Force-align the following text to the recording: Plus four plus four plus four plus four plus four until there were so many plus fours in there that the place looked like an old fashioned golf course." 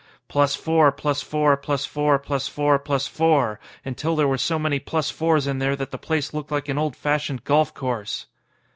Plus 0.27 0.55
four 0.55 0.91
plus 0.91 1.21
four 1.21 1.55
plus 1.55 1.85
four 1.85 2.17
plus 2.17 2.47
four 2.47 2.79
plus 2.79 3.07
four 3.07 3.59
until 3.85 4.15
there 4.15 4.27
were 4.27 4.35
so 4.35 4.57
many 4.57 4.79
plus 4.79 5.11
fours 5.11 5.45
in 5.45 5.59
there 5.59 5.75
that 5.75 5.91
the 5.91 5.97
place 5.99 6.33
looked 6.33 6.49
like 6.49 6.67
an 6.67 6.79
old 6.79 6.95
fashioned 6.95 7.43
golf 7.43 7.71
course." 7.75 8.25